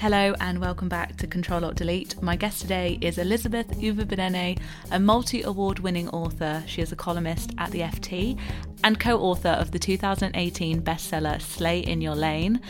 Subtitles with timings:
[0.00, 2.22] Hello and welcome back to Control Alt Delete.
[2.22, 4.56] My guest today is Elizabeth Uviebinené,
[4.92, 6.62] a multi award winning author.
[6.68, 8.38] She is a columnist at the FT
[8.84, 12.60] and co author of the 2018 bestseller Slay in Your Lane,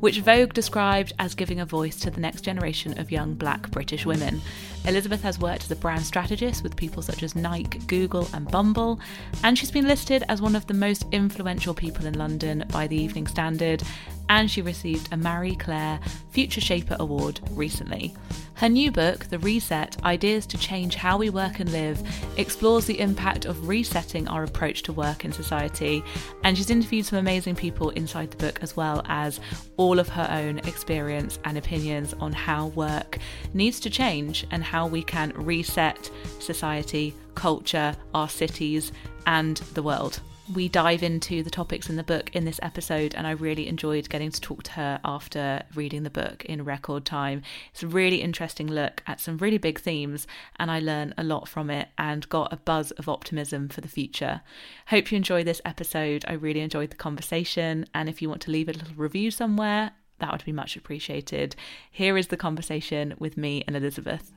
[0.00, 4.04] which Vogue described as giving a voice to the next generation of young black British
[4.04, 4.40] women.
[4.86, 8.98] Elizabeth has worked as a brand strategist with people such as Nike, Google, and Bumble,
[9.44, 12.96] and she's been listed as one of the most influential people in London by the
[12.96, 13.82] Evening Standard
[14.30, 15.98] and she received a Marie Claire
[16.30, 18.14] Future Shaper Award recently.
[18.60, 22.02] Her new book, The Reset Ideas to Change How We Work and Live,
[22.36, 26.04] explores the impact of resetting our approach to work in society,
[26.44, 29.40] and she's interviewed some amazing people inside the book as well as
[29.78, 33.16] all of her own experience and opinions on how work
[33.54, 38.92] needs to change and how we can reset society, culture, our cities,
[39.24, 40.20] and the world
[40.54, 44.08] we dive into the topics in the book in this episode, and I really enjoyed
[44.08, 47.42] getting to talk to her after reading the book in record time.
[47.72, 51.48] It's a really interesting look at some really big themes, and I learned a lot
[51.48, 54.40] from it and got a buzz of optimism for the future.
[54.86, 56.24] Hope you enjoy this episode.
[56.26, 59.92] I really enjoyed the conversation, and if you want to leave a little review somewhere,
[60.18, 61.54] that would be much appreciated.
[61.90, 64.32] Here is the conversation with me and Elizabeth.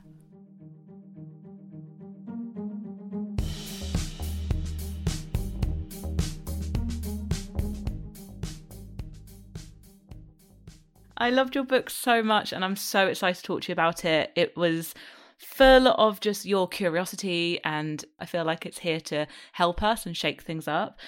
[11.16, 14.04] I loved your book so much, and I'm so excited to talk to you about
[14.04, 14.32] it.
[14.34, 14.94] It was
[15.38, 20.16] full of just your curiosity, and I feel like it's here to help us and
[20.16, 20.98] shake things up.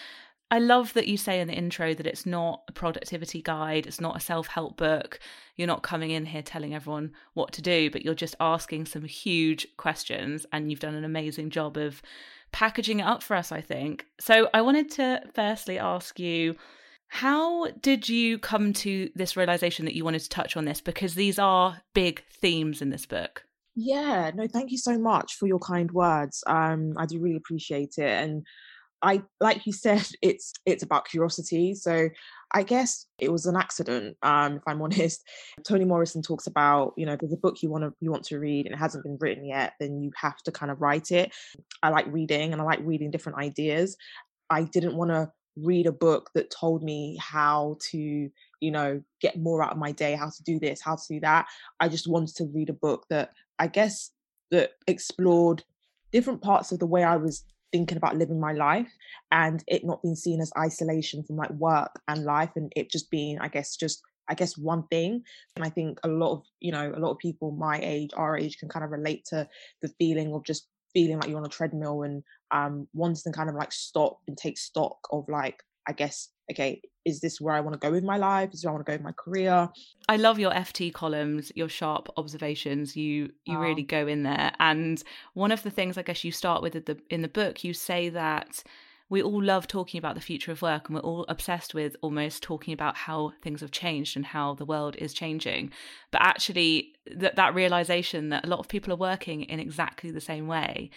[0.48, 4.00] I love that you say in the intro that it's not a productivity guide, it's
[4.00, 5.18] not a self help book.
[5.56, 9.04] You're not coming in here telling everyone what to do, but you're just asking some
[9.04, 12.00] huge questions, and you've done an amazing job of
[12.52, 14.06] packaging it up for us, I think.
[14.20, 16.54] So, I wanted to firstly ask you
[17.08, 20.80] how did you come to this realization that you wanted to touch on this?
[20.80, 23.44] Because these are big themes in this book.
[23.74, 26.42] Yeah, no, thank you so much for your kind words.
[26.46, 28.08] Um, I do really appreciate it.
[28.08, 28.44] And
[29.02, 31.74] I like you said, it's it's about curiosity.
[31.74, 32.08] So
[32.52, 35.22] I guess it was an accident, um, if I'm honest.
[35.66, 38.38] Toni Morrison talks about, you know, there's a book you want to you want to
[38.38, 41.32] read and it hasn't been written yet, then you have to kind of write it.
[41.82, 43.96] I like reading and I like reading different ideas.
[44.48, 48.30] I didn't want to read a book that told me how to
[48.60, 51.20] you know get more out of my day how to do this how to do
[51.20, 51.46] that
[51.80, 54.10] i just wanted to read a book that i guess
[54.50, 55.62] that explored
[56.12, 58.92] different parts of the way i was thinking about living my life
[59.32, 63.10] and it not being seen as isolation from like work and life and it just
[63.10, 65.22] being i guess just I guess one thing.
[65.54, 68.36] And I think a lot of, you know, a lot of people my age, our
[68.36, 69.48] age can kind of relate to
[69.82, 73.48] the feeling of just feeling like you're on a treadmill and um wanting to kind
[73.48, 77.60] of like stop and take stock of like I guess okay is this where I
[77.60, 78.52] want to go with my life?
[78.52, 79.70] Is this where I want to go with my career?
[80.08, 82.96] I love your FT columns your sharp observations.
[82.96, 84.52] You you really go in there.
[84.58, 85.02] And
[85.34, 87.72] one of the things I guess you start with in the in the book you
[87.72, 88.62] say that
[89.08, 92.42] we all love talking about the future of work and we're all obsessed with almost
[92.42, 95.70] talking about how things have changed and how the world is changing.
[96.10, 100.20] But actually that that realization that a lot of people are working in exactly the
[100.20, 100.90] same way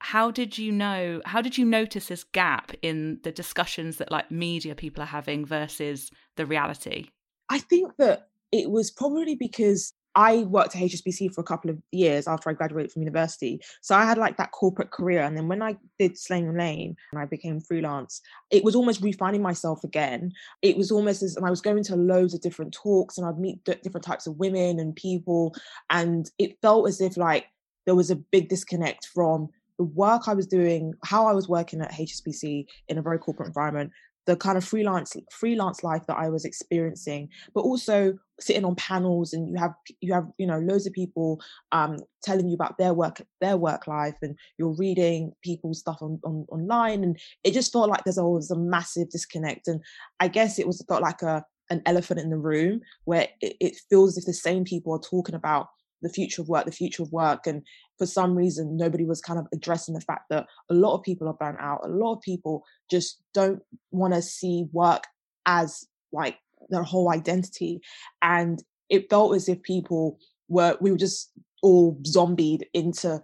[0.00, 4.30] how did you know how did you notice this gap in the discussions that like
[4.30, 7.08] media people are having versus the reality
[7.50, 11.78] i think that it was probably because I worked at HSBC for a couple of
[11.92, 13.60] years after I graduated from university.
[13.82, 15.20] So I had like that corporate career.
[15.20, 19.42] And then when I did Slaying Lane and I became freelance, it was almost refining
[19.42, 20.32] myself again.
[20.62, 23.38] It was almost as, and I was going to loads of different talks and I'd
[23.38, 25.54] meet different types of women and people.
[25.90, 27.44] And it felt as if like
[27.84, 31.80] there was a big disconnect from the work I was doing, how I was working
[31.80, 33.92] at HSBC in a very corporate environment,
[34.26, 39.32] the kind of freelance freelance life that I was experiencing, but also sitting on panels
[39.32, 41.40] and you have you have you know loads of people
[41.72, 46.20] um, telling you about their work their work life and you're reading people's stuff on,
[46.24, 49.80] on online and it just felt like there's always a massive disconnect and
[50.20, 53.76] I guess it was felt like a an elephant in the room where it, it
[53.88, 55.68] feels as if the same people are talking about
[56.02, 57.46] the future of work, the future of work.
[57.46, 57.62] And
[57.98, 61.28] for some reason, nobody was kind of addressing the fact that a lot of people
[61.28, 61.80] are burnt out.
[61.84, 65.04] A lot of people just don't want to see work
[65.46, 66.38] as like
[66.68, 67.80] their whole identity.
[68.22, 71.30] And it felt as if people were, we were just
[71.62, 73.22] all zombied into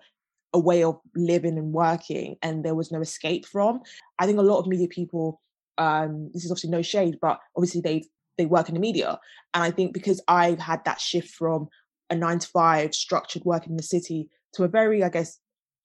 [0.55, 3.81] a way of living and working and there was no escape from.
[4.19, 5.41] I think a lot of media people,
[5.79, 8.05] um, this is obviously no shade, but obviously they
[8.39, 9.19] they work in the media.
[9.55, 11.69] And I think because I've had that shift from
[12.11, 15.39] a nine to five structured work in the city to a very, I guess,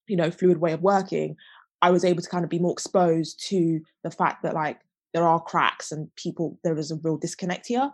[0.08, 1.36] you know, fluid way of working,
[1.82, 4.80] I was able to kind of be more exposed to the fact that like
[5.14, 7.92] there are cracks and people there is a real disconnect here.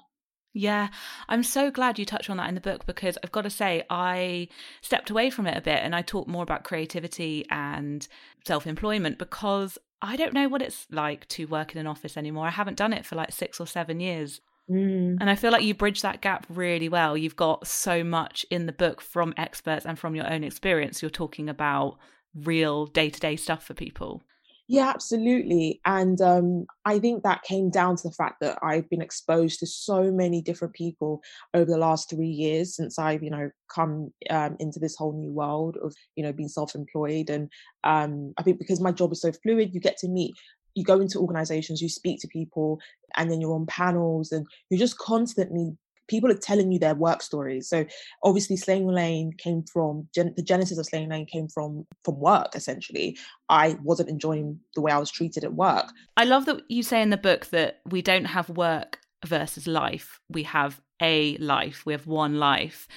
[0.55, 0.89] Yeah,
[1.27, 3.83] I'm so glad you touch on that in the book because I've got to say,
[3.89, 4.49] I
[4.81, 8.07] stepped away from it a bit and I talk more about creativity and
[8.45, 12.45] self employment because I don't know what it's like to work in an office anymore.
[12.45, 14.41] I haven't done it for like six or seven years.
[14.69, 15.17] Mm.
[15.19, 17.17] And I feel like you bridge that gap really well.
[17.17, 21.01] You've got so much in the book from experts and from your own experience.
[21.01, 21.97] You're talking about
[22.33, 24.23] real day to day stuff for people.
[24.69, 25.81] Yeah, absolutely.
[25.85, 29.67] And um, I think that came down to the fact that I've been exposed to
[29.67, 31.21] so many different people
[31.53, 35.33] over the last three years since I've, you know, come um, into this whole new
[35.33, 37.29] world of, you know, being self-employed.
[37.29, 37.51] And
[37.83, 40.33] um, I think because my job is so fluid, you get to meet
[40.75, 42.79] you go into organizations, you speak to people,
[43.15, 45.77] and then you're on panels, and you're just constantly
[46.07, 47.67] people are telling you their work stories.
[47.67, 47.85] So
[48.23, 52.55] obviously, Slaying Lane came from gen- the genesis of Slaying Lane came from from work.
[52.55, 53.17] Essentially,
[53.49, 55.91] I wasn't enjoying the way I was treated at work.
[56.17, 60.19] I love that you say in the book that we don't have work versus life.
[60.29, 61.85] We have a life.
[61.85, 62.87] We have one life.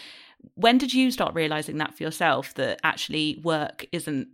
[0.54, 4.28] When did you start realizing that for yourself that actually work isn't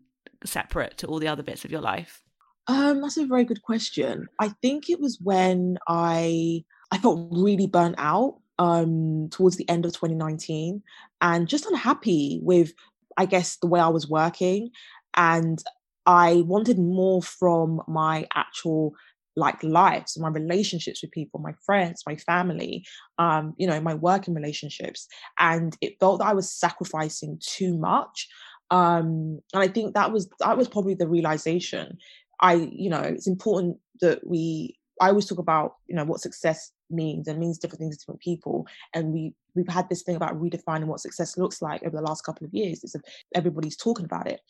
[0.44, 2.22] separate to all the other bits of your life?
[2.66, 4.28] Um, that's a very good question.
[4.38, 9.84] I think it was when I I felt really burnt out um, towards the end
[9.84, 10.82] of 2019
[11.20, 12.72] and just unhappy with,
[13.16, 14.70] I guess, the way I was working.
[15.16, 15.62] And
[16.06, 18.94] I wanted more from my actual
[19.34, 22.84] like life, so my relationships with people, my friends, my family,
[23.18, 25.08] um, you know, my working relationships.
[25.38, 28.28] And it felt that I was sacrificing too much.
[28.70, 31.98] Um, and I think that was that was probably the realization.
[32.42, 36.70] I, you know, it's important that we I always talk about, you know, what success
[36.90, 38.66] means and means different things to different people.
[38.94, 42.24] And we we've had this thing about redefining what success looks like over the last
[42.24, 42.84] couple of years.
[42.84, 42.94] It's
[43.34, 44.40] everybody's talking about it.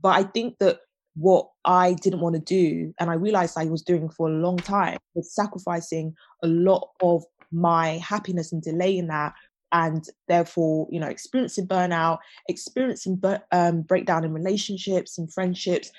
[0.00, 0.80] But I think that
[1.14, 4.56] what I didn't want to do, and I realized I was doing for a long
[4.56, 7.22] time, was sacrificing a lot of
[7.52, 9.34] my happiness and delaying that
[9.72, 12.18] and therefore you know experiencing burnout
[12.48, 13.20] experiencing
[13.52, 15.90] um, breakdown in relationships and friendships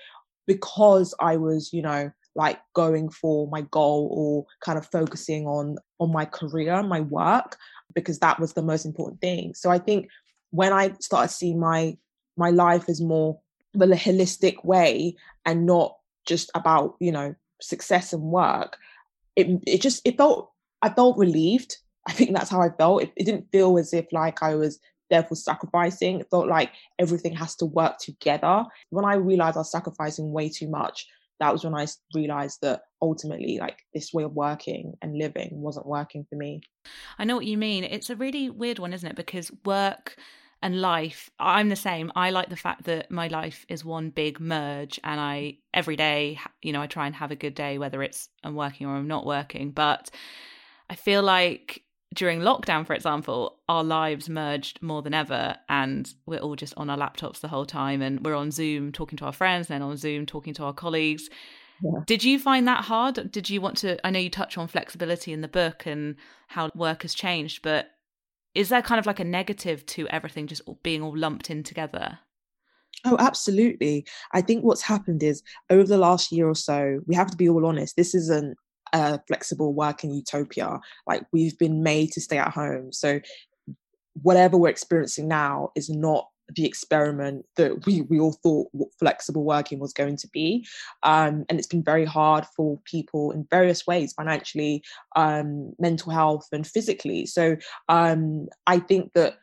[0.48, 5.78] because i was you know like going for my goal or kind of focusing on
[6.00, 7.58] on my career my work
[7.94, 9.54] because that was the most important thing.
[9.54, 10.10] So i think
[10.52, 11.98] when i started seeing my
[12.38, 13.40] my life as more
[13.76, 18.78] of a holistic way and not just about you know success and work
[19.36, 20.52] it it just it felt
[20.82, 21.78] i felt relieved.
[22.06, 23.04] I think that's how i felt.
[23.04, 24.80] It, it didn't feel as if like i was
[25.14, 29.72] therefore sacrificing it felt like everything has to work together when i realized i was
[29.72, 31.08] sacrificing way too much
[31.40, 35.86] that was when I realized that ultimately, like this way of working and living wasn't
[35.86, 36.62] working for me.
[37.18, 37.84] I know what you mean.
[37.84, 39.16] It's a really weird one, isn't it?
[39.16, 40.16] Because work
[40.62, 42.12] and life, I'm the same.
[42.16, 46.40] I like the fact that my life is one big merge, and I every day,
[46.62, 49.10] you know, I try and have a good day, whether it's I'm working or I'm
[49.10, 49.72] not working.
[49.72, 50.12] But
[50.90, 51.83] I feel like
[52.14, 56.90] during lockdown, for example, our lives merged more than ever, and we're all just on
[56.90, 59.98] our laptops the whole time, and we're on Zoom talking to our friends, then on
[59.98, 61.30] Zoom talking to our colleagues.
[61.84, 62.02] Yeah.
[62.06, 63.32] Did you find that hard?
[63.32, 64.06] Did you want to?
[64.06, 66.16] I know you touch on flexibility in the book and
[66.48, 67.88] how work has changed, but
[68.56, 72.20] is there kind of like a negative to everything just being all lumped in together?
[73.06, 74.06] Oh, absolutely.
[74.34, 77.50] I think what's happened is over the last year or so, we have to be
[77.50, 78.56] all honest, this isn't
[78.94, 80.80] a flexible working utopia.
[81.08, 82.94] Like we've been made to stay at home.
[82.94, 83.20] So
[84.22, 88.68] whatever we're experiencing now is not the experiment that we, we all thought
[89.00, 90.66] flexible working was going to be.
[91.02, 94.84] Um, and it's been very hard for people in various ways, financially,
[95.16, 97.26] um, mental health, and physically.
[97.26, 97.58] So
[97.90, 99.38] um, I think that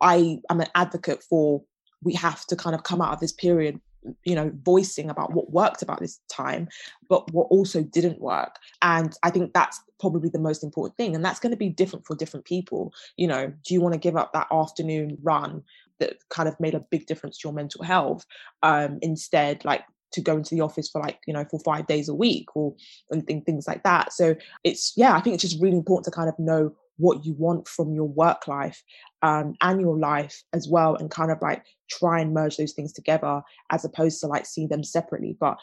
[0.00, 1.62] I am an advocate for
[2.02, 3.80] we have to kind of come out of this period
[4.24, 6.68] you know voicing about what worked about this time
[7.08, 8.56] but what also didn't work.
[8.82, 12.06] And i think that's probably the most important thing and that's going to be different
[12.06, 12.92] for different people.
[13.16, 15.62] You know do you want to give up that afternoon run
[15.98, 18.26] that kind of made a big difference to your mental health
[18.62, 22.08] um instead like to go into the office for like you know for five days
[22.08, 22.74] a week or
[23.10, 24.12] and th- things like that?
[24.12, 24.34] So
[24.64, 27.68] it's yeah i think it's just really important to kind of know what you want
[27.68, 28.82] from your work life
[29.22, 32.92] um, and your life as well and kind of like try and merge those things
[32.92, 35.36] together as opposed to like see them separately.
[35.38, 35.58] But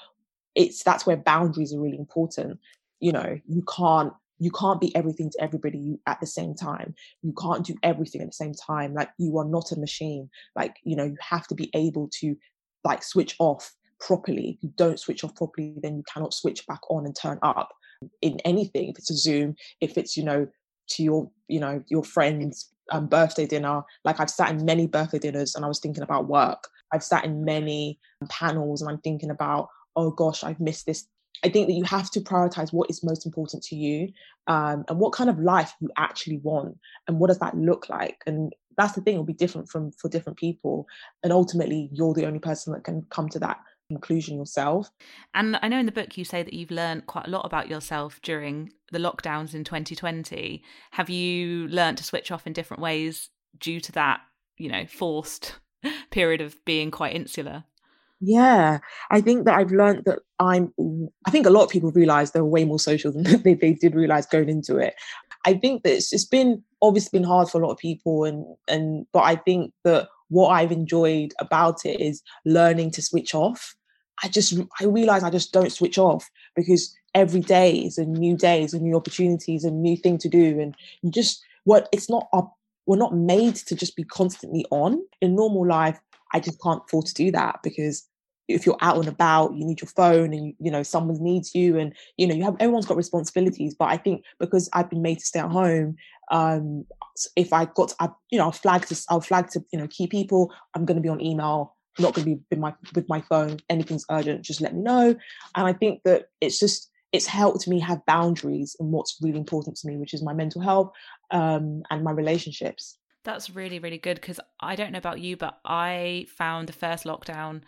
[0.55, 2.59] it's that's where boundaries are really important.
[2.99, 6.93] You know you can't you can't be everything to everybody at the same time.
[7.21, 8.93] You can't do everything at the same time.
[8.93, 10.29] Like you are not a machine.
[10.55, 12.35] Like you know you have to be able to
[12.83, 14.49] like switch off properly.
[14.57, 17.69] If you don't switch off properly then you cannot switch back on and turn up
[18.21, 18.89] in anything.
[18.89, 20.47] If it's a zoom if it's you know
[20.89, 25.19] to your you know your friends um, birthday dinner like i've sat in many birthday
[25.19, 27.99] dinners and i was thinking about work i've sat in many
[28.29, 31.07] panels and i'm thinking about oh gosh i've missed this
[31.43, 34.11] I think that you have to prioritize what is most important to you
[34.47, 38.21] um, and what kind of life you actually want and what does that look like.
[38.25, 40.87] And that's the thing, it'll be different from for different people.
[41.21, 43.59] And ultimately, you're the only person that can come to that
[43.93, 44.89] conclusion yourself.
[45.33, 47.69] And I know in the book you say that you've learned quite a lot about
[47.69, 50.63] yourself during the lockdowns in 2020.
[50.91, 54.21] Have you learned to switch off in different ways due to that,
[54.57, 55.55] you know, forced
[56.11, 57.63] period of being quite insular?
[58.25, 58.79] Yeah,
[59.11, 60.73] I think that I've learned that I'm.
[61.27, 63.95] I think a lot of people realize they're way more social than they, they did
[63.95, 64.93] realize going into it.
[65.45, 68.45] I think that it's, it's been obviously been hard for a lot of people, and
[68.69, 73.75] and but I think that what I've enjoyed about it is learning to switch off.
[74.23, 78.37] I just I realize I just don't switch off because every day is a new
[78.37, 81.89] day, is a new opportunity, is a new thing to do, and you just what
[81.91, 82.53] it's not up.
[82.85, 85.01] We're not made to just be constantly on.
[85.21, 85.99] In normal life,
[86.33, 88.05] I just can't afford to do that because
[88.47, 91.55] if you're out and about you need your phone and you, you know someone needs
[91.55, 95.01] you and you know you have everyone's got responsibilities but i think because i've been
[95.01, 95.95] made to stay at home
[96.31, 96.85] um
[97.35, 100.07] if i got I, you know i'll flag to i'll flag to you know key
[100.07, 103.21] people i'm going to be on email not going to be with my with my
[103.21, 105.15] phone anything's urgent just let me know
[105.55, 109.75] and i think that it's just it's helped me have boundaries and what's really important
[109.75, 110.91] to me which is my mental health
[111.31, 115.59] um and my relationships that's really really good because i don't know about you but
[115.65, 117.61] i found the first lockdown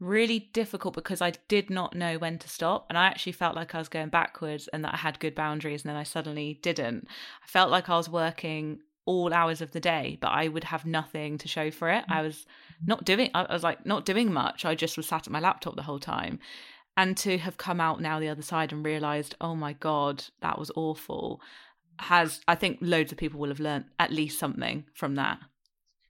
[0.00, 2.86] really difficult because I did not know when to stop.
[2.88, 5.82] And I actually felt like I was going backwards and that I had good boundaries.
[5.82, 7.06] And then I suddenly didn't.
[7.42, 10.86] I felt like I was working all hours of the day, but I would have
[10.86, 12.04] nothing to show for it.
[12.08, 12.24] I mm.
[12.24, 12.46] was
[12.84, 14.64] not doing, I was like, not doing much.
[14.64, 16.38] I just was sat at my laptop the whole time.
[16.96, 20.58] And to have come out now the other side and realized, oh my God, that
[20.58, 21.40] was awful,
[21.98, 25.38] has, I think loads of people will have learned at least something from that.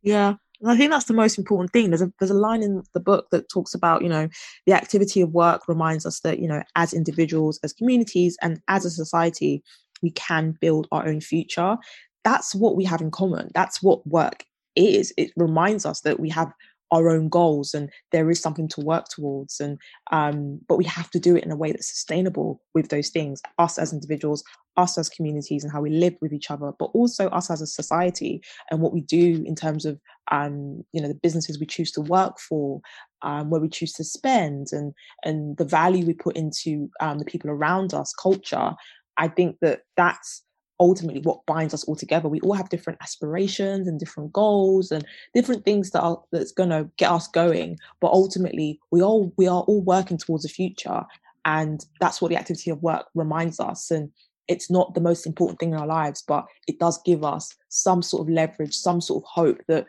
[0.02, 1.90] Yeah, and I think that's the most important thing.
[1.90, 4.28] There's a there's a line in the book that talks about, you know,
[4.66, 8.84] the activity of work reminds us that, you know, as individuals, as communities, and as
[8.84, 9.62] a society,
[10.02, 11.76] we can build our own future.
[12.24, 13.50] That's what we have in common.
[13.54, 15.12] That's what work is.
[15.16, 16.52] It reminds us that we have
[16.94, 19.78] our own goals and there is something to work towards and
[20.12, 23.42] um, but we have to do it in a way that's sustainable with those things
[23.58, 24.44] us as individuals
[24.76, 27.66] us as communities and how we live with each other but also us as a
[27.66, 28.40] society
[28.70, 29.98] and what we do in terms of
[30.30, 32.80] um, you know the businesses we choose to work for
[33.22, 34.92] um, where we choose to spend and
[35.24, 38.72] and the value we put into um, the people around us culture
[39.16, 40.44] i think that that's
[40.84, 42.28] ultimately what binds us all together.
[42.28, 46.68] We all have different aspirations and different goals and different things that are that's going
[46.68, 47.78] to get us going.
[48.00, 51.02] But ultimately, we all we are all working towards a future,
[51.46, 53.90] and that's what the activity of work reminds us.
[53.90, 54.10] And
[54.46, 58.02] it's not the most important thing in our lives, but it does give us some
[58.02, 59.86] sort of leverage, some sort of hope that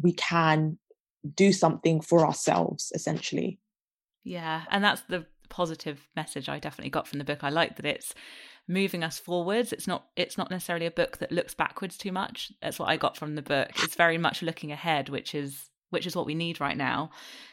[0.00, 0.78] we can
[1.34, 3.58] do something for ourselves, essentially.
[4.24, 7.40] Yeah, and that's the positive message I definitely got from the book.
[7.42, 8.14] I like that it's
[8.68, 9.72] moving us forwards.
[9.72, 12.52] It's not it's not necessarily a book that looks backwards too much.
[12.62, 13.70] That's what I got from the book.
[13.82, 17.10] It's very much looking ahead, which is which is what we need right now.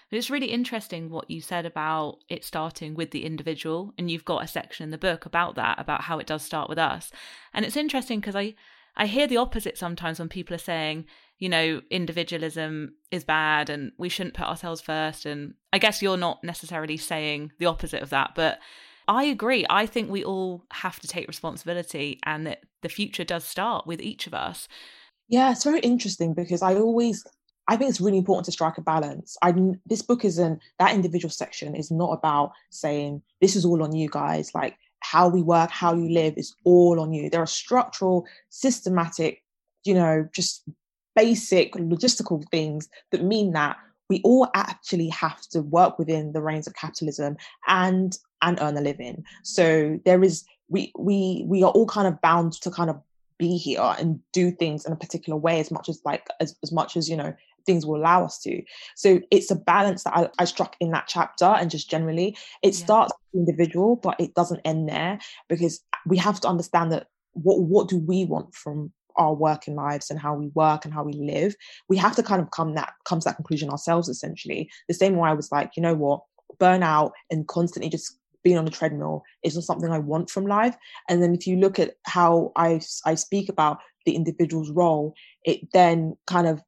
[0.10, 4.25] But it's really interesting what you said about it starting with the individual, and you've
[4.25, 7.12] got a section in the book about that, about how it does start with us.
[7.53, 8.55] And it's interesting because I
[8.98, 11.05] I hear the opposite sometimes when people are saying,
[11.38, 15.25] you know, individualism is bad and we shouldn't put ourselves first.
[15.25, 18.60] And I guess you're not necessarily saying the opposite of that, but
[19.07, 19.65] I agree.
[19.69, 24.01] I think we all have to take responsibility and that the future does start with
[24.01, 24.67] each of us.
[25.27, 27.25] Yeah, it's very interesting because I always
[27.67, 29.38] I think it's really important to strike a balance.
[29.41, 29.53] I
[29.85, 34.07] this book isn't that individual section is not about saying this is all on you
[34.09, 34.53] guys.
[34.53, 37.29] Like how we work, how you live is all on you.
[37.29, 39.43] There are structural, systematic,
[39.83, 40.63] you know, just
[41.15, 43.77] basic logistical things that mean that
[44.09, 48.81] we all actually have to work within the reins of capitalism and and earn a
[48.81, 49.25] living.
[49.43, 53.01] So there is we we we are all kind of bound to kind of
[53.37, 56.71] be here and do things in a particular way as much as like as, as
[56.71, 57.33] much as you know
[57.65, 58.61] things will allow us to
[58.95, 62.73] so it's a balance that I, I struck in that chapter and just generally it
[62.73, 62.85] yeah.
[62.85, 67.89] starts individual but it doesn't end there because we have to understand that what what
[67.89, 71.55] do we want from our working lives and how we work and how we live
[71.89, 75.15] we have to kind of come that come to that conclusion ourselves essentially the same
[75.15, 76.21] way i was like you know what
[76.59, 80.77] burnout and constantly just being on a treadmill is not something I want from life.
[81.09, 85.71] And then if you look at how I, I speak about the individual's role, it
[85.73, 86.61] then kind of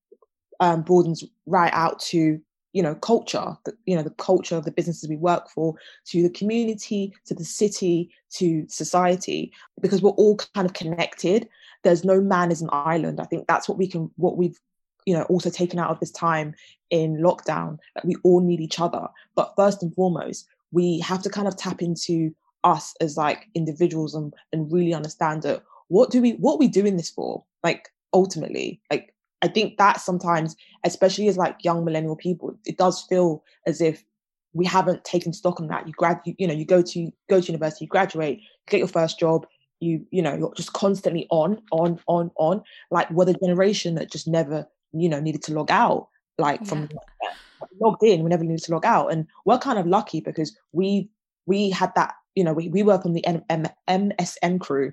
[0.60, 2.42] um, broadens right out to
[2.74, 6.22] you know culture the, you know the culture of the businesses we work for to
[6.22, 11.48] the community to the city to society because we're all kind of connected.
[11.84, 13.22] There's no man is an island.
[13.22, 14.60] I think that's what we can what we've
[15.06, 16.56] you know also taken out of this time
[16.90, 19.08] in lockdown that we all need each other.
[19.36, 22.34] But first and foremost we have to kind of tap into
[22.64, 26.68] us as like individuals and, and really understand that what do we what are we
[26.68, 27.44] doing this for?
[27.64, 30.56] Like ultimately like i think that sometimes
[30.86, 34.06] especially as like young millennial people it does feel as if
[34.58, 35.88] we haven't taken stock on that.
[35.88, 38.80] You grad you, you know you go to go to university you graduate you get
[38.80, 39.46] your first job
[39.80, 42.64] you you know you're just constantly on on on on.
[42.90, 46.08] Like we're the generation that just never you know needed to log out
[46.38, 46.68] like yeah.
[46.68, 46.90] from
[47.80, 51.10] logged in we never needed to log out and we're kind of lucky because we
[51.46, 54.92] we had that you know we, we work on the M- M- msn crew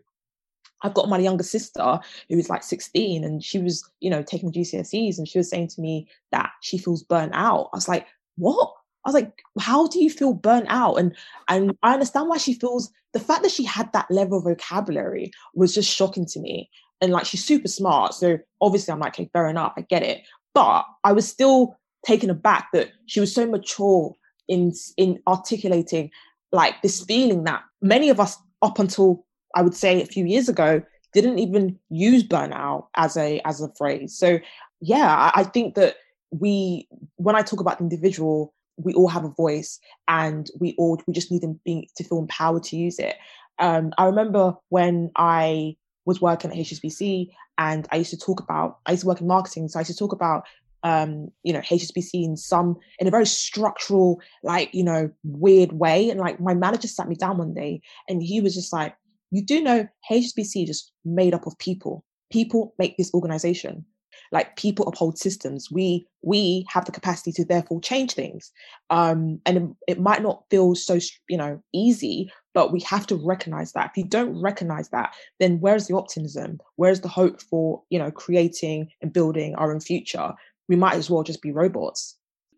[0.84, 1.98] I've got my younger sister
[2.28, 5.48] who is like 16 and she was, you know, taking the GCSEs and she was
[5.48, 7.70] saying to me that she feels burnt out.
[7.72, 8.70] I was like, what?
[9.04, 10.96] I was like, how do you feel burnt out?
[10.96, 11.16] And
[11.48, 15.30] and I understand why she feels the fact that she had that level of vocabulary
[15.54, 16.70] was just shocking to me.
[17.00, 18.14] And like she's super smart.
[18.14, 20.22] So obviously I'm like, okay, fair enough, I get it.
[20.54, 24.14] But I was still taken aback that she was so mature
[24.48, 26.10] in in articulating
[26.52, 30.48] like this feeling that many of us up until I would say a few years
[30.48, 30.82] ago
[31.12, 34.16] didn't even use burnout as a as a phrase.
[34.16, 34.38] So
[34.80, 35.96] yeah, I, I think that
[36.30, 41.00] we when I talk about the individual, we all have a voice and we all
[41.06, 43.16] we just need them being to feel empowered to use it.
[43.58, 48.78] Um, I remember when I was working at HSBC and I used to talk about
[48.86, 50.44] I used to work in marketing, so I used to talk about
[50.84, 56.10] um, you know, HSBC in some in a very structural, like, you know, weird way.
[56.10, 58.94] And like my manager sat me down one day and he was just like,
[59.30, 62.04] you do know HSBC is just made up of people.
[62.30, 63.84] People make this organization.
[64.30, 65.70] Like people uphold systems.
[65.70, 68.52] We we have the capacity to therefore change things.
[68.90, 70.98] Um and it, it might not feel so
[71.28, 73.90] you know easy but we have to recognize that.
[73.90, 76.60] If you don't recognize that then where's the optimism?
[76.76, 80.32] Where's the hope for you know creating and building our own future
[80.68, 82.16] we might as well just be robots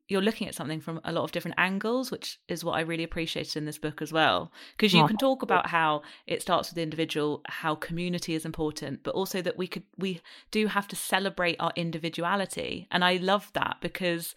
[0.09, 3.03] you're looking at something from a lot of different angles, which is what I really
[3.03, 4.53] appreciated in this book as well.
[4.77, 8.45] Because you oh, can talk about how it starts with the individual, how community is
[8.45, 10.21] important, but also that we could we
[10.51, 12.87] do have to celebrate our individuality.
[12.91, 14.35] And I love that because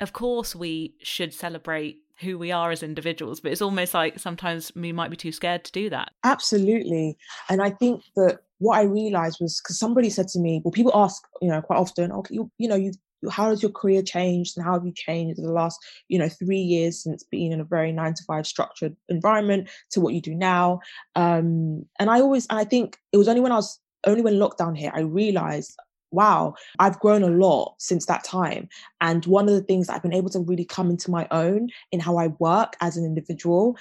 [0.00, 4.72] of course we should celebrate who we are as individuals, but it's almost like sometimes
[4.74, 6.12] we might be too scared to do that.
[6.24, 7.16] Absolutely.
[7.48, 10.92] And I think that what I realized was because somebody said to me, well, people
[10.94, 12.92] ask, you know, quite often, okay, you, you know, you
[13.30, 15.78] how has your career changed and how have you changed in the last
[16.08, 20.00] you know three years since being in a very nine to five structured environment to
[20.00, 20.80] what you do now
[21.16, 24.74] um and i always i think it was only when i was only when lockdown
[24.74, 25.76] hit i realized
[26.10, 28.68] wow i've grown a lot since that time.
[29.00, 32.00] And one of the things i've been able to really come into my own in
[32.00, 33.76] how i work as an individual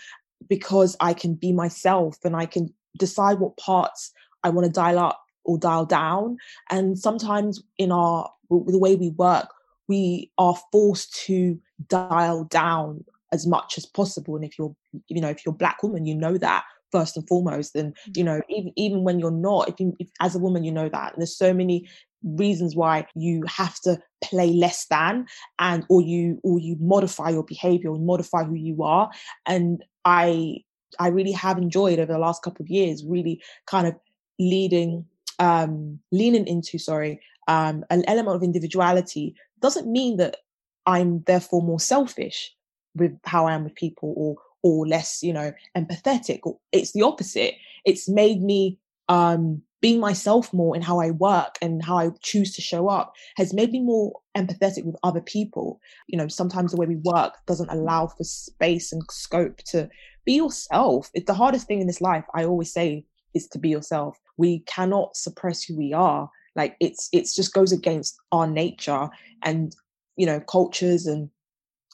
[0.47, 4.11] because i can be myself and i can decide what parts
[4.43, 6.37] i want to dial up or dial down.
[6.69, 9.47] And sometimes in our the way we work,
[9.87, 14.35] we are forced to dial down as much as possible.
[14.35, 14.75] And if you're,
[15.07, 17.75] you know, if you're black woman, you know that first and foremost.
[17.75, 20.71] And you know, even even when you're not, if you if, as a woman, you
[20.71, 21.13] know that.
[21.13, 21.89] And there's so many
[22.23, 25.25] reasons why you have to play less than
[25.60, 29.10] and or you or you modify your behavior and modify who you are
[29.45, 30.58] and i
[30.99, 33.95] i really have enjoyed over the last couple of years really kind of
[34.38, 35.06] leading
[35.39, 40.38] um leaning into sorry um, an element of individuality doesn't mean that
[40.86, 42.56] I'm therefore more selfish
[42.95, 46.39] with how I am with people or or less, you know, empathetic.
[46.71, 47.55] It's the opposite.
[47.85, 52.53] It's made me um, be myself more in how I work and how I choose
[52.55, 55.79] to show up has made me more empathetic with other people.
[56.07, 59.89] You know, sometimes the way we work doesn't allow for space and scope to
[60.25, 61.09] be yourself.
[61.13, 64.19] It's the hardest thing in this life, I always say, is to be yourself.
[64.37, 69.07] We cannot suppress who we are like it's it's just goes against our nature
[69.43, 69.75] and
[70.17, 71.29] you know cultures and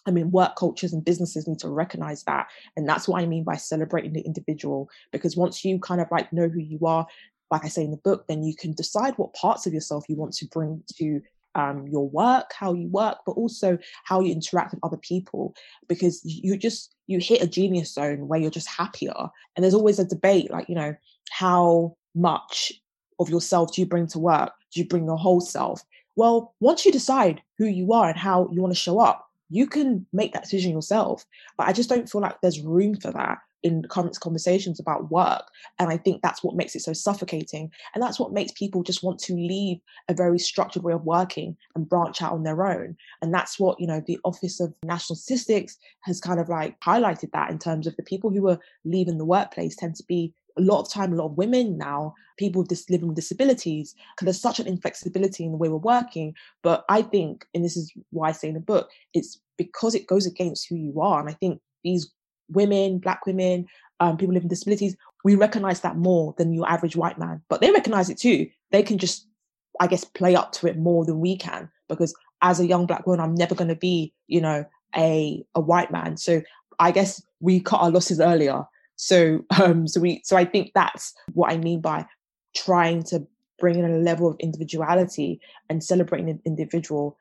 [0.05, 2.47] I mean, work cultures and businesses need to recognize that.
[2.77, 4.89] And that's what I mean by celebrating the individual.
[5.11, 7.07] Because once you kind of like know who you are,
[7.51, 10.15] like I say in the book, then you can decide what parts of yourself you
[10.15, 11.21] want to bring to
[11.55, 15.55] um, your work, how you work, but also how you interact with other people.
[15.87, 19.13] Because you just, you hit a genius zone where you're just happier.
[19.55, 20.95] And there's always a debate, like, you know,
[21.31, 22.73] how much
[23.19, 24.51] of yourself do you bring to work?
[24.73, 25.83] Do you bring your whole self?
[26.17, 29.67] Well, once you decide who you are and how you want to show up, you
[29.67, 31.25] can make that decision yourself.
[31.57, 35.43] But I just don't feel like there's room for that in current conversations about work.
[35.79, 37.71] And I think that's what makes it so suffocating.
[37.93, 41.57] And that's what makes people just want to leave a very structured way of working
[41.73, 42.95] and branch out on their own.
[43.23, 47.31] And that's what, you know, the Office of National Statistics has kind of like highlighted
[47.31, 50.61] that in terms of the people who are leaving the workplace tend to be a
[50.61, 54.41] lot of time, a lot of women now, people with living with disabilities, because there's
[54.41, 56.33] such an inflexibility in the way we're working.
[56.63, 60.07] But I think, and this is why I say in the book, it's because it
[60.07, 61.19] goes against who you are.
[61.19, 62.11] And I think these
[62.49, 63.67] women, black women,
[63.99, 67.41] um, people living with disabilities, we recognize that more than your average white man.
[67.49, 68.47] But they recognize it too.
[68.71, 69.27] They can just,
[69.79, 73.07] I guess, play up to it more than we can because as a young black
[73.07, 74.65] woman, I'm never going to be, you know,
[74.95, 76.17] a a white man.
[76.17, 76.41] So
[76.79, 78.65] I guess we cut our losses earlier.
[78.95, 82.05] So um, so we so I think that's what I mean by
[82.55, 83.27] trying to
[83.59, 87.17] bring in a level of individuality and celebrating an individual.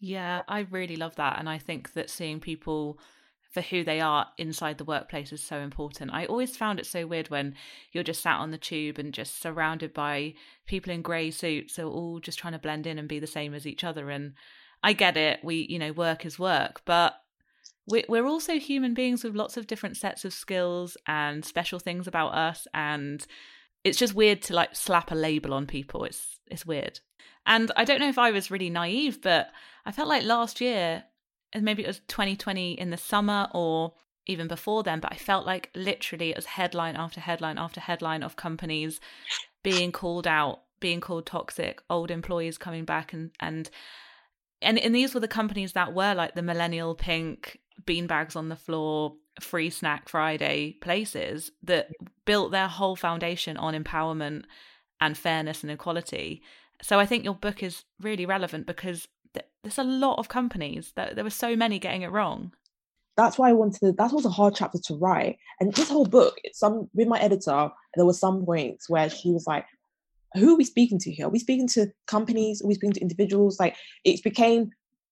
[0.00, 1.38] Yeah, I really love that.
[1.38, 2.98] And I think that seeing people
[3.50, 6.12] for who they are inside the workplace is so important.
[6.12, 7.54] I always found it so weird when
[7.92, 10.34] you're just sat on the tube and just surrounded by
[10.66, 13.52] people in grey suits are all just trying to blend in and be the same
[13.52, 14.08] as each other.
[14.08, 14.34] And
[14.84, 17.14] I get it, we, you know, work is work, but
[17.86, 22.34] we're also human beings with lots of different sets of skills and special things about
[22.34, 22.68] us.
[22.72, 23.26] And
[23.82, 26.04] it's just weird to like slap a label on people.
[26.04, 27.00] It's, it's weird.
[27.46, 29.48] And I don't know if I was really naive, but
[29.84, 31.02] I felt like last year
[31.58, 33.94] maybe it was 2020 in the summer or
[34.26, 38.22] even before then, but I felt like literally it was headline after headline after headline
[38.22, 39.00] of companies
[39.62, 43.70] being called out, being called toxic, old employees coming back and and
[44.62, 48.56] and, and these were the companies that were like the millennial pink beanbags on the
[48.56, 51.88] floor, free snack Friday places that
[52.26, 54.44] built their whole foundation on empowerment
[55.00, 56.42] and fairness and equality.
[56.82, 59.08] So I think your book is really relevant because
[59.62, 62.52] there's a lot of companies that there were so many getting it wrong
[63.20, 63.96] that's why I wanted.
[63.98, 66.38] That was a hard chapter to write, and this whole book.
[66.52, 69.66] Some with my editor, there were some points where she was like,
[70.34, 71.26] "Who are we speaking to here?
[71.26, 72.62] Are we speaking to companies?
[72.62, 74.70] Are we speaking to individuals?" Like it became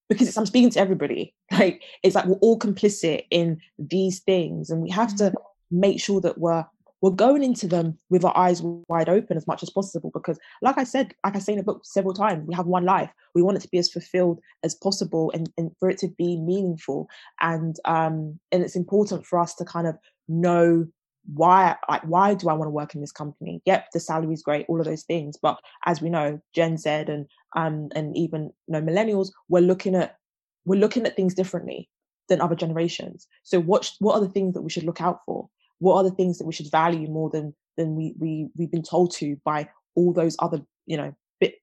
[0.08, 1.34] because it's I'm speaking to everybody.
[1.50, 5.80] Like it's like we're all complicit in these things, and we have to mm-hmm.
[5.80, 6.64] make sure that we're
[7.00, 10.78] we're going into them with our eyes wide open as much as possible because like
[10.78, 13.10] i said like i say in the book several times we have one life.
[13.34, 16.36] We want it to be as fulfilled as possible and, and for it to be
[16.36, 17.08] meaningful.
[17.40, 19.96] And um and it's important for us to kind of
[20.28, 20.86] know
[21.34, 23.60] why like why do i want to work in this company?
[23.66, 25.36] Yep the salary is great all of those things.
[25.40, 29.94] But as we know gen z and um and even you know millennials we're looking
[29.94, 30.16] at
[30.64, 31.88] we're looking at things differently
[32.28, 33.26] than other generations.
[33.42, 36.14] So what what are the things that we should look out for what are the
[36.14, 39.68] things that we should value more than than we we we've been told to by
[39.94, 41.14] all those other you know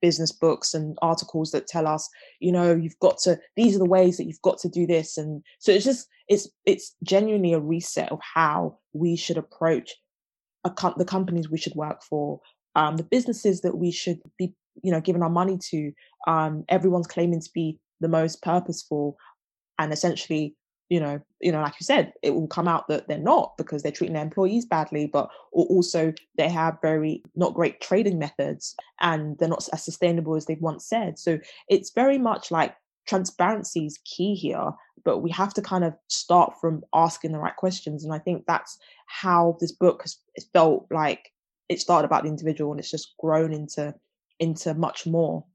[0.01, 3.85] business books and articles that tell us you know you've got to these are the
[3.85, 5.17] ways that you've got to do this.
[5.17, 9.93] And so it's just it's it's genuinely a reset of how we should approach
[10.63, 12.39] a com- the companies we should work for
[12.75, 15.91] um, the businesses that we should be you know giving our money to.
[16.27, 19.17] Um, everyone's claiming to be the most purposeful
[19.77, 20.55] and essentially
[20.89, 23.81] you know, you know, like you said, it will come out that they're not because
[23.81, 29.37] they're treating their employees badly, but also they have very not great trading methods and
[29.37, 31.17] they're not as sustainable as they've once said.
[31.17, 32.75] So it's very much like
[33.07, 34.71] transparency is key here,
[35.03, 38.03] but we have to kind of start from asking the right questions.
[38.03, 40.17] And I think that's how this book has
[40.53, 41.31] felt like
[41.67, 43.93] it started about the individual and it's just grown into
[44.39, 45.45] into much more.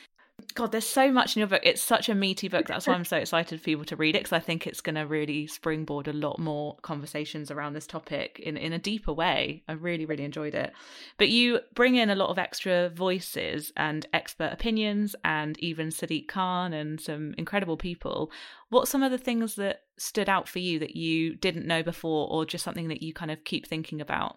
[0.54, 1.62] God, there's so much in your book.
[1.64, 2.66] It's such a meaty book.
[2.66, 4.94] That's why I'm so excited for people to read it because I think it's going
[4.96, 9.62] to really springboard a lot more conversations around this topic in, in a deeper way.
[9.68, 10.72] I really, really enjoyed it.
[11.18, 16.28] But you bring in a lot of extra voices and expert opinions and even Sadiq
[16.28, 18.30] Khan and some incredible people.
[18.68, 22.28] What some of the things that stood out for you that you didn't know before
[22.30, 24.36] or just something that you kind of keep thinking about?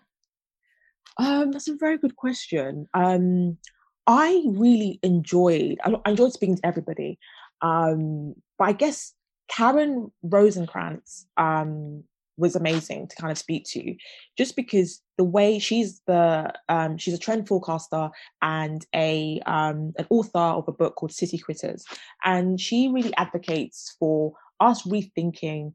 [1.17, 2.87] Um, that's a very good question.
[2.93, 3.57] Um,
[4.07, 5.79] I really enjoyed.
[5.83, 7.19] I enjoyed speaking to everybody,
[7.61, 9.13] um, but I guess
[9.47, 12.03] Karen Rosenkranz um,
[12.37, 13.95] was amazing to kind of speak to,
[14.37, 18.09] just because the way she's the um, she's a trend forecaster
[18.41, 21.85] and a um, an author of a book called City Quitters,
[22.25, 25.73] and she really advocates for us rethinking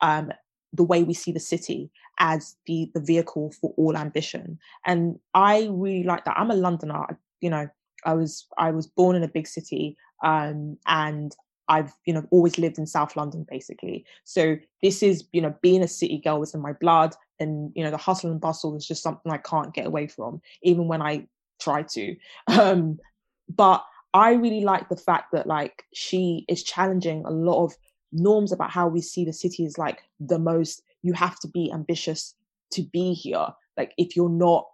[0.00, 0.30] um,
[0.72, 4.58] the way we see the city as the the vehicle for all ambition.
[4.86, 6.36] And I really like that.
[6.36, 7.68] I'm a Londoner you know,
[8.06, 11.36] I was I was born in a big city, um, and
[11.68, 14.06] I've you know always lived in South London basically.
[14.24, 17.84] So this is you know being a city girl was in my blood, and you
[17.84, 21.02] know the hustle and bustle is just something I can't get away from, even when
[21.02, 21.26] I
[21.60, 22.16] try to.
[22.48, 22.98] Um,
[23.46, 27.74] but I really like the fact that like she is challenging a lot of
[28.10, 30.82] norms about how we see the city as like the most.
[31.02, 32.34] You have to be ambitious
[32.72, 33.48] to be here.
[33.76, 34.66] Like if you're not,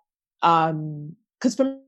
[0.43, 1.81] um, because for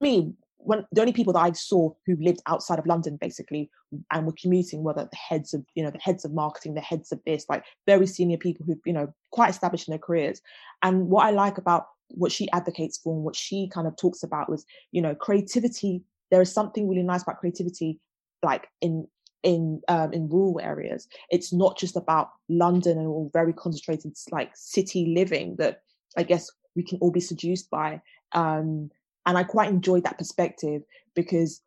[0.00, 3.70] me, when the only people that I saw who lived outside of London basically
[4.12, 7.12] and were commuting were the heads of, you know, the heads of marketing, the heads
[7.12, 10.42] of this, like very senior people who, you know, quite established in their careers.
[10.82, 14.22] And what I like about what she advocates for and what she kind of talks
[14.22, 16.02] about was you know creativity.
[16.30, 18.00] There is something really nice about creativity
[18.42, 19.06] like in
[19.42, 21.06] in um, in rural areas.
[21.30, 25.82] It's not just about london and all very concentrated like city living that
[26.16, 28.00] i guess we can all be seduced by.
[28.32, 28.90] Um
[29.28, 30.82] and i quite enjoyed that perspective
[31.14, 31.60] because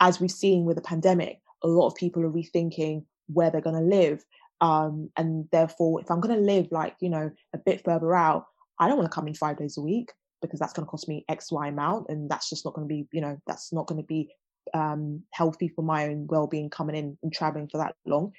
[0.00, 3.76] as we've seen with the pandemic a lot of people are rethinking where they're going
[3.76, 4.24] to live
[4.62, 8.46] um and therefore if i'm going to live like you know a bit further out
[8.80, 11.06] I don't want to come in five days a week because that's going to cost
[11.06, 12.06] me X, Y amount.
[12.08, 14.30] And that's just not going to be, you know, that's not going to be
[14.72, 18.32] um, healthy for my own well being coming in and traveling for that long.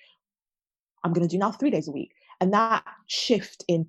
[1.03, 2.11] I'm going to do now three days a week.
[2.41, 3.87] And that shift in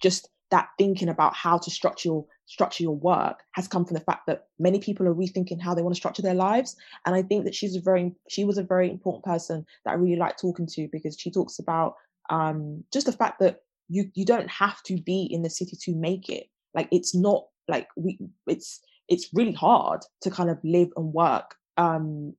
[0.00, 4.04] just that thinking about how to structure your structure your work has come from the
[4.04, 6.76] fact that many people are rethinking how they want to structure their lives.
[7.06, 9.94] And i think that she's a very she was a very important person that i
[9.94, 11.94] really like talking to because she talks about
[12.30, 15.94] um, just the fact that you you don't have to be in the city to
[15.94, 16.46] make it.
[16.74, 21.56] Like it's not like we it's it's really hard to kind of live and work
[21.76, 22.34] um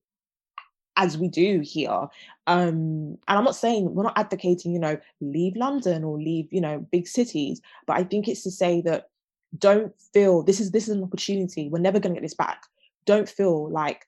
[0.97, 2.07] as we do here
[2.47, 6.61] um and i'm not saying we're not advocating you know leave london or leave you
[6.61, 9.09] know big cities but i think it's to say that
[9.57, 12.63] don't feel this is this is an opportunity we're never going to get this back
[13.05, 14.05] don't feel like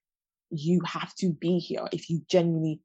[0.49, 2.79] you have to be here if you genuinely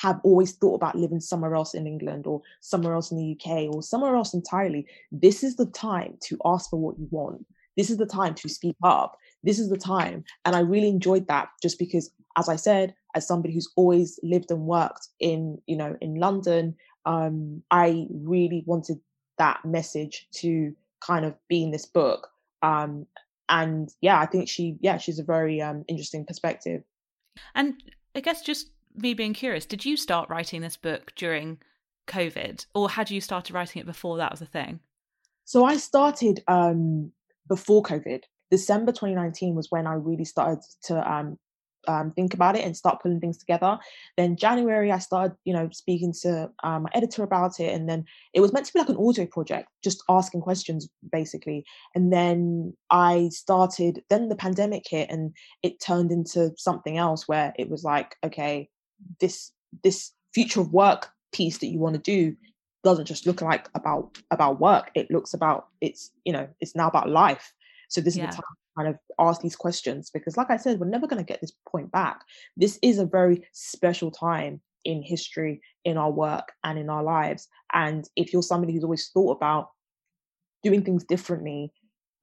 [0.00, 3.72] have always thought about living somewhere else in England or somewhere else in the UK
[3.72, 7.44] or somewhere else entirely, this is the time to ask for what you want.
[7.76, 9.16] This is the time to speak up.
[9.42, 10.24] This is the time.
[10.44, 14.50] And I really enjoyed that just because, as I said, as somebody who's always lived
[14.50, 18.98] and worked in, you know, in London, um, I really wanted
[19.38, 22.28] that message to kind of be in this book.
[22.62, 23.06] Um,
[23.48, 26.82] and yeah, I think she, yeah, she's a very um, interesting perspective.
[27.54, 27.82] And
[28.14, 31.58] I guess just me being curious, did you start writing this book during
[32.06, 34.80] COVID, or had you started writing it before that was a thing?
[35.44, 37.12] So I started um,
[37.48, 38.22] before COVID.
[38.50, 41.12] December 2019 was when I really started to
[41.88, 43.78] um, think about it and start pulling things together.
[44.16, 48.04] Then January, I started, you know, speaking to um, my editor about it, and then
[48.32, 51.64] it was meant to be like an audio project, just asking questions basically.
[51.94, 54.02] And then I started.
[54.10, 58.68] Then the pandemic hit, and it turned into something else where it was like, okay,
[59.20, 62.36] this this future of work piece that you want to do
[62.84, 66.88] doesn't just look like about about work it looks about it's you know it's now
[66.88, 67.52] about life
[67.88, 68.28] so this yeah.
[68.28, 71.22] is the time kind of ask these questions because like i said we're never going
[71.22, 72.22] to get this point back.
[72.56, 77.48] This is a very special time in history in our work and in our lives.
[77.72, 79.70] And if you're somebody who's always thought about
[80.62, 81.72] doing things differently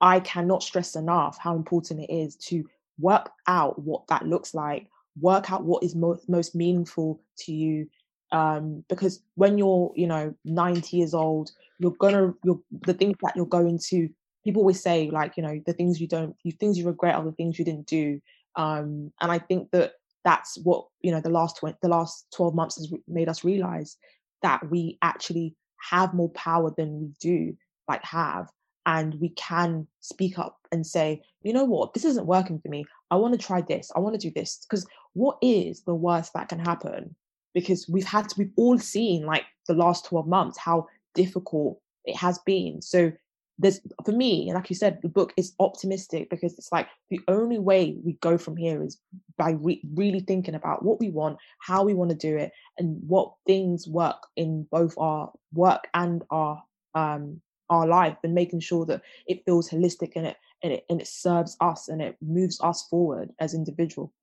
[0.01, 2.63] i cannot stress enough how important it is to
[2.97, 4.87] work out what that looks like
[5.19, 7.87] work out what is most most meaningful to you
[8.31, 13.35] um because when you're you know 90 years old you're gonna you're the things that
[13.35, 14.09] you're going to
[14.43, 17.23] people always say like you know the things you don't you things you regret are
[17.23, 18.19] the things you didn't do
[18.55, 19.93] um and i think that
[20.25, 23.97] that's what you know the last 20, the last 12 months has made us realize
[24.41, 25.55] that we actually
[25.89, 27.55] have more power than we do
[27.87, 28.49] like have
[28.85, 32.85] and we can speak up and say you know what this isn't working for me
[33.11, 36.33] i want to try this i want to do this because what is the worst
[36.33, 37.15] that can happen?
[37.53, 42.15] Because we've had to, we've all seen like the last 12 months how difficult it
[42.15, 42.81] has been.
[42.81, 43.11] So
[43.59, 47.59] there's for me, like you said, the book is optimistic because it's like the only
[47.59, 48.97] way we go from here is
[49.37, 52.97] by re- really thinking about what we want, how we want to do it, and
[53.05, 56.63] what things work in both our work and our
[56.95, 61.01] um our life, and making sure that it feels holistic and it and it and
[61.01, 64.13] it serves us and it moves us forward as individual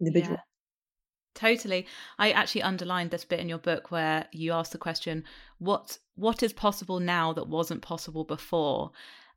[0.00, 0.38] individual.
[0.38, 0.55] Yeah.
[1.36, 1.86] Totally.
[2.18, 5.22] I actually underlined this bit in your book where you ask the question,
[5.58, 8.90] what what is possible now that wasn't possible before?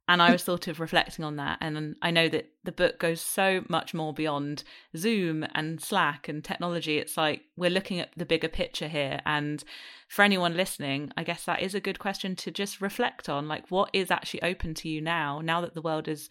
[0.07, 1.59] And I was sort of reflecting on that.
[1.61, 4.63] And I know that the book goes so much more beyond
[4.97, 6.97] Zoom and Slack and technology.
[6.97, 9.19] It's like we're looking at the bigger picture here.
[9.25, 9.63] And
[10.07, 13.69] for anyone listening, I guess that is a good question to just reflect on like,
[13.69, 16.29] what is actually open to you now, now that the world is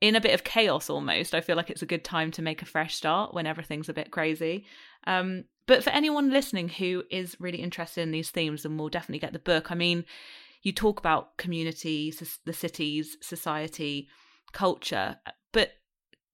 [0.00, 1.34] in a bit of chaos almost.
[1.34, 3.94] I feel like it's a good time to make a fresh start when everything's a
[3.94, 4.64] bit crazy.
[5.06, 9.20] Um, but for anyone listening who is really interested in these themes and will definitely
[9.20, 10.04] get the book, I mean,
[10.62, 12.12] you talk about community,
[12.44, 14.08] the cities, society,
[14.52, 15.18] culture,
[15.52, 15.72] but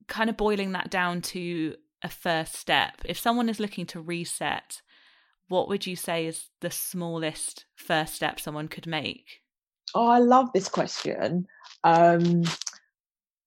[0.07, 3.03] kind of boiling that down to a first step.
[3.05, 4.81] If someone is looking to reset,
[5.49, 9.43] what would you say is the smallest first step someone could make?
[9.95, 11.47] Oh, I love this question.
[11.85, 12.43] Um,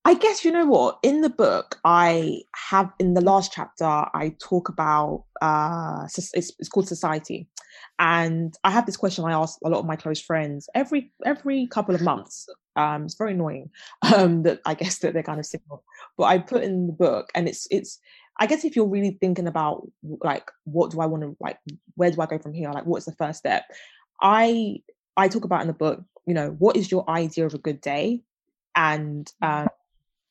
[0.04, 0.98] I guess you know what?
[1.02, 6.68] In the book I have in the last chapter I talk about uh it's, it's
[6.68, 7.48] called society.
[7.98, 11.66] And I have this question I ask a lot of my close friends every every
[11.66, 12.48] couple of months.
[12.76, 13.70] Um it's very annoying
[14.16, 15.80] um that I guess that they're kind of of
[16.16, 17.98] but I put in the book and it's it's
[18.38, 19.86] I guess if you're really thinking about
[20.24, 21.58] like what do I want to like
[21.96, 22.70] where do I go from here?
[22.72, 23.64] Like what's the first step?
[24.22, 24.78] I
[25.18, 27.82] I talk about in the book you know what is your idea of a good
[27.82, 28.22] day?
[28.74, 29.68] And um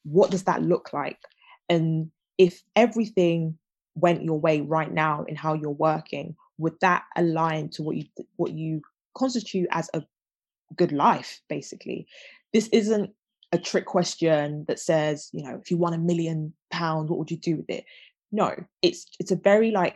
[0.03, 1.19] what does that look like?
[1.67, 3.57] And if everything
[3.95, 8.05] went your way right now in how you're working, would that align to what you
[8.35, 8.81] what you
[9.15, 10.03] constitute as a
[10.75, 12.07] good life, basically?
[12.53, 13.11] This isn't
[13.51, 17.31] a trick question that says, you know, if you won a million pounds, what would
[17.31, 17.85] you do with it?
[18.31, 19.95] No, it's it's a very like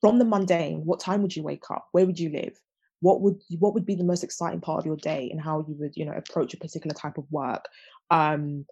[0.00, 1.88] from the mundane, what time would you wake up?
[1.92, 2.58] Where would you live?
[3.00, 5.74] What would what would be the most exciting part of your day and how you
[5.78, 7.64] would, you know, approach a particular type of work?
[8.10, 8.66] Um,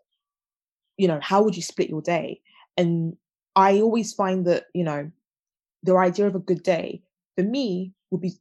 [0.96, 2.40] you know how would you split your day?
[2.76, 3.16] And
[3.54, 5.11] i always find that you know
[5.82, 7.02] the idea of a good day
[7.37, 8.32] for me would be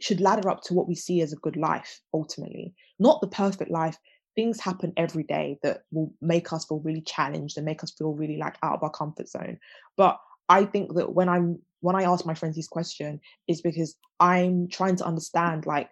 [0.00, 2.74] should ladder up to what we see as a good life ultimately.
[2.98, 3.96] Not the perfect life.
[4.34, 8.12] Things happen every day that will make us feel really challenged and make us feel
[8.12, 9.58] really like out of our comfort zone.
[9.96, 13.96] But i think that when i'm when i ask my friends this question is because
[14.20, 15.90] i'm trying to understand like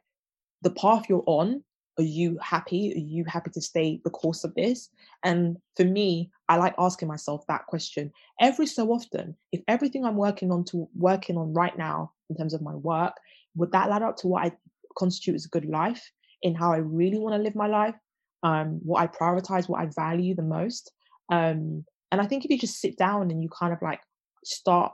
[0.63, 1.63] the path you're on
[1.99, 2.93] are you happy?
[2.95, 4.91] Are you happy to stay the course of this?
[5.23, 9.37] And for me, I like asking myself that question every so often.
[9.53, 13.15] If everything I'm working on to working on right now in terms of my work,
[13.55, 14.53] would that ladder up to what I
[14.99, 16.11] constitute as a good life
[16.43, 17.95] in how I really want to live my life?
[18.43, 20.93] Um, what I prioritize, what I value the most.
[21.31, 24.01] Um, and I think if you just sit down and you kind of like
[24.45, 24.93] start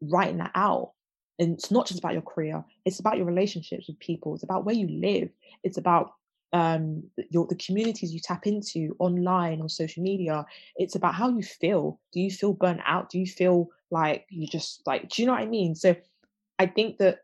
[0.00, 0.92] writing that out,
[1.38, 4.64] and it's not just about your career, it's about your relationships with people, it's about
[4.64, 5.30] where you live,
[5.64, 6.12] it's about
[6.52, 10.44] um, your the communities you tap into online or social media.
[10.76, 12.00] It's about how you feel.
[12.12, 13.10] Do you feel burnt out?
[13.10, 15.08] Do you feel like you just like?
[15.08, 15.74] Do you know what I mean?
[15.74, 15.96] So,
[16.58, 17.20] I think that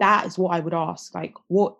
[0.00, 1.14] that is what I would ask.
[1.14, 1.76] Like, what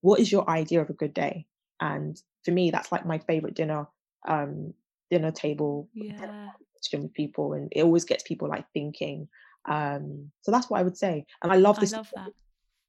[0.00, 1.46] what is your idea of a good day?
[1.80, 3.86] And for me, that's like my favorite dinner
[4.26, 4.74] um
[5.10, 6.50] dinner table yeah.
[6.92, 9.28] with people, and it always gets people like thinking.
[9.68, 11.26] Um, so that's what I would say.
[11.42, 11.92] And I love this.
[11.92, 12.12] I love.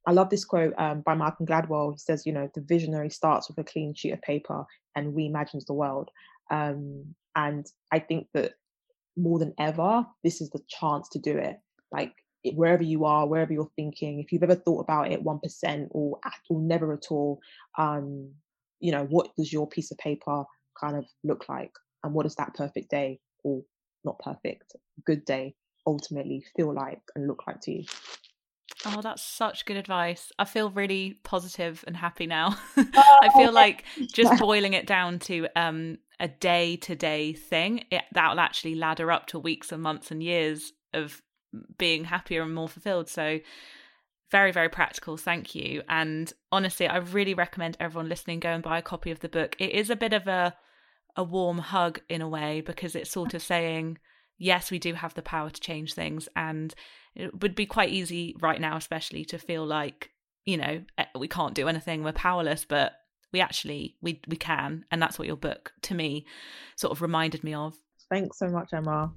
[0.06, 1.92] I love this quote um, by Malcolm Gladwell.
[1.92, 4.64] He says, you know, the visionary starts with a clean sheet of paper
[4.96, 6.10] and reimagines the world.
[6.50, 8.54] Um, and I think that
[9.16, 11.56] more than ever, this is the chance to do it.
[11.92, 12.12] Like
[12.44, 16.40] wherever you are, wherever you're thinking, if you've ever thought about it 1% or at
[16.48, 17.40] all, never at all,
[17.78, 18.30] um,
[18.80, 20.44] you know, what does your piece of paper
[20.80, 21.72] kind of look like?
[22.02, 23.62] And what does that perfect day or
[24.04, 25.54] not perfect, good day
[25.86, 27.84] ultimately feel like and look like to you?
[28.86, 30.32] Oh, that's such good advice.
[30.38, 32.56] I feel really positive and happy now.
[32.76, 38.02] I feel like just boiling it down to um, a day to day thing, it,
[38.12, 41.22] that will actually ladder up to weeks and months and years of
[41.78, 43.08] being happier and more fulfilled.
[43.08, 43.40] So,
[44.30, 45.16] very, very practical.
[45.16, 45.82] Thank you.
[45.88, 49.56] And honestly, I really recommend everyone listening go and buy a copy of the book.
[49.58, 50.54] It is a bit of a
[51.16, 53.98] a warm hug in a way because it's sort of saying,
[54.40, 56.74] yes, we do have the power to change things and
[57.14, 60.10] it would be quite easy right now, especially to feel like,
[60.44, 62.94] you know, eh, we can't do anything, we're powerless, but
[63.32, 66.26] we actually we we can and that's what your book to me
[66.74, 67.76] sort of reminded me of.
[68.10, 69.12] Thanks so much emma